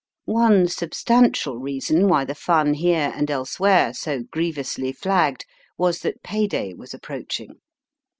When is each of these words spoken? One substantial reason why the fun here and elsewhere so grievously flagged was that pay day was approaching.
One 0.25 0.67
substantial 0.67 1.59
reason 1.59 2.07
why 2.09 2.25
the 2.25 2.33
fun 2.33 2.73
here 2.73 3.13
and 3.15 3.29
elsewhere 3.29 3.93
so 3.93 4.23
grievously 4.31 4.93
flagged 4.93 5.45
was 5.77 5.99
that 5.99 6.23
pay 6.23 6.47
day 6.47 6.73
was 6.73 6.95
approaching. 6.95 7.59